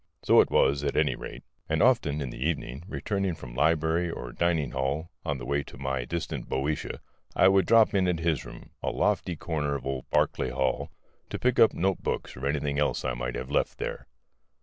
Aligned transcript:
So 0.23 0.41
it 0.41 0.49
was, 0.49 0.83
at 0.83 0.97
any 0.97 1.15
rate; 1.15 1.43
and 1.69 1.79
often 1.83 2.21
in 2.21 2.31
the 2.31 2.43
evening, 2.43 2.81
returning 2.87 3.35
from 3.35 3.53
library 3.53 4.09
or 4.09 4.31
dining 4.31 4.71
hall 4.71 5.11
on 5.23 5.37
the 5.37 5.45
way 5.45 5.61
to 5.65 5.77
my 5.77 6.05
distant 6.05 6.49
Boeotia, 6.49 7.01
I 7.35 7.47
would 7.47 7.67
drop 7.67 7.93
in 7.93 8.07
at 8.07 8.17
his 8.17 8.43
room, 8.43 8.71
in 8.81 8.89
a 8.89 8.89
lofty 8.91 9.35
corner 9.35 9.75
of 9.75 9.85
old 9.85 10.09
Barclay 10.09 10.49
Hall, 10.49 10.89
to 11.29 11.37
pick 11.37 11.59
up 11.59 11.75
note 11.75 12.01
books 12.01 12.35
or 12.35 12.47
anything 12.47 12.79
else 12.79 13.05
I 13.05 13.13
might 13.13 13.35
have 13.35 13.51
left 13.51 13.77
there. 13.77 14.07